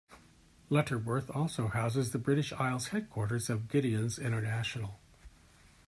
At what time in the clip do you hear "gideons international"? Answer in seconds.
3.67-4.99